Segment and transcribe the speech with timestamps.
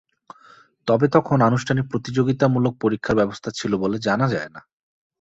[0.87, 4.61] তবে তখন আনুষ্ঠানিক প্রতিযোগিতামূলক পরীক্ষার ব্যবস্থা ছিল বলে জানা যায় না।